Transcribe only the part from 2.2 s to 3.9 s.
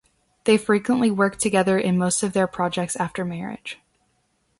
of their projects after marriage.